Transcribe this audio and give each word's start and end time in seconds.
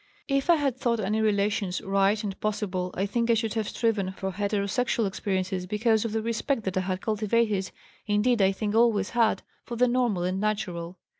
If 0.27 0.49
I 0.49 0.55
had 0.55 0.77
thought 0.77 0.99
any 0.99 1.21
relations 1.21 1.79
right 1.79 2.23
and 2.23 2.39
possible 2.41 2.89
I 2.97 3.05
think 3.05 3.29
I 3.29 3.35
should 3.35 3.53
have 3.53 3.69
striven 3.69 4.11
for 4.13 4.31
heterosexual 4.31 5.05
experiences 5.07 5.67
because 5.67 6.05
of 6.05 6.11
the 6.11 6.23
respect 6.23 6.63
that 6.63 6.75
I 6.77 6.81
had 6.81 7.01
cultivated, 7.01 7.69
indeed 8.07 8.41
I 8.41 8.51
think 8.51 8.73
always 8.73 9.11
had, 9.11 9.43
for 9.63 9.75
the 9.75 9.87
normal 9.87 10.23
and 10.23 10.39
natural. 10.39 10.97